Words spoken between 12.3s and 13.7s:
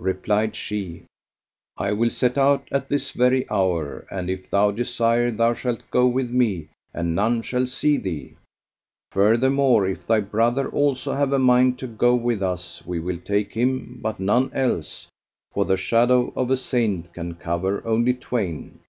us we will take